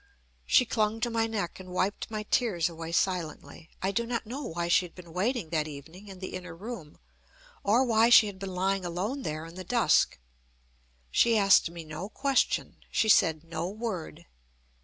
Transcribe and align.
She 0.47 0.65
clung 0.65 0.99
to 1.01 1.11
my 1.11 1.27
neck, 1.27 1.59
and 1.59 1.69
wiped 1.69 2.09
my 2.09 2.23
tears 2.23 2.67
away 2.67 2.91
silently. 2.91 3.69
I 3.83 3.91
do 3.91 4.07
not 4.07 4.25
know 4.25 4.41
why 4.41 4.67
she 4.67 4.83
had 4.83 4.95
been 4.95 5.13
waiting 5.13 5.51
that 5.51 5.67
evening 5.67 6.07
in 6.07 6.17
the 6.17 6.29
inner 6.33 6.55
room, 6.55 6.97
or 7.63 7.85
why 7.85 8.09
she 8.09 8.25
had 8.25 8.39
been 8.39 8.55
lying 8.55 8.83
alone 8.83 9.21
there 9.21 9.45
in 9.45 9.53
the 9.53 9.63
dusk. 9.63 10.17
She 11.11 11.37
asked 11.37 11.69
me 11.69 11.83
no 11.83 12.09
question. 12.09 12.77
She 12.89 13.09
said 13.09 13.43
no 13.43 13.69
word. 13.69 14.25